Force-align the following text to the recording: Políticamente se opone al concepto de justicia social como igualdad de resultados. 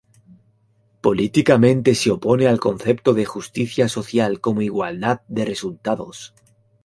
Políticamente 0.99 1.93
se 1.93 2.09
opone 2.09 2.47
al 2.47 2.59
concepto 2.59 3.13
de 3.13 3.23
justicia 3.23 3.87
social 3.87 4.39
como 4.41 4.63
igualdad 4.63 5.21
de 5.27 5.45
resultados. 5.45 6.33